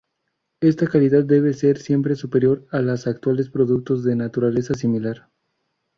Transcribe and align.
Esta 0.61 0.87
calidad 0.87 1.25
debe 1.25 1.53
ser 1.53 1.77
siempre 1.77 2.15
superior 2.15 2.65
a 2.71 2.81
los 2.81 3.05
actuales 3.05 3.51
productos 3.51 4.03
de 4.03 4.15
naturaleza 4.15 4.73
similar. 4.73 5.29